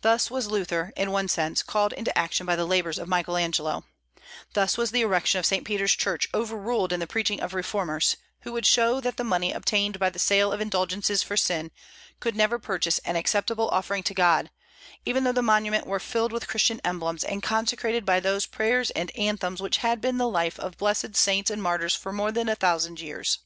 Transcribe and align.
Thus 0.00 0.30
was 0.30 0.46
Luther, 0.46 0.94
in 0.96 1.10
one 1.10 1.28
sense, 1.28 1.62
called 1.62 1.92
into 1.92 2.16
action 2.16 2.46
by 2.46 2.56
the 2.56 2.64
labors 2.64 2.98
of 2.98 3.06
Michael 3.06 3.36
Angelo; 3.36 3.84
thus 4.54 4.78
was 4.78 4.92
the 4.92 5.02
erection 5.02 5.38
of 5.38 5.44
St. 5.44 5.62
Peter's 5.62 5.94
Church 5.94 6.26
overruled 6.32 6.90
in 6.90 7.00
the 7.00 7.06
preaching 7.06 7.38
of 7.42 7.52
reformers, 7.52 8.16
who 8.40 8.52
would 8.52 8.64
show 8.64 8.98
that 9.02 9.18
the 9.18 9.24
money 9.24 9.52
obtained 9.52 9.98
by 9.98 10.08
the 10.08 10.18
sale 10.18 10.54
of 10.54 10.62
indulgences 10.62 11.22
for 11.22 11.36
sin 11.36 11.70
could 12.18 12.34
never 12.34 12.58
purchase 12.58 12.98
an 13.00 13.16
acceptable 13.16 13.68
offering 13.68 14.02
to 14.04 14.14
God, 14.14 14.48
even 15.04 15.24
though 15.24 15.32
the 15.32 15.42
monument 15.42 15.86
were 15.86 16.00
filled 16.00 16.32
with 16.32 16.48
Christian 16.48 16.80
emblems, 16.82 17.22
and 17.22 17.42
consecrated 17.42 18.06
by 18.06 18.20
those 18.20 18.46
prayers 18.46 18.90
and 18.92 19.14
anthems 19.18 19.60
which 19.60 19.76
had 19.84 20.00
been 20.00 20.16
the 20.16 20.30
life 20.30 20.58
of 20.58 20.78
blessed 20.78 21.14
saints 21.14 21.50
and 21.50 21.62
martyrs 21.62 21.94
for 21.94 22.10
more 22.10 22.32
than 22.32 22.48
a 22.48 22.56
thousand 22.56 23.00
years. 23.02 23.40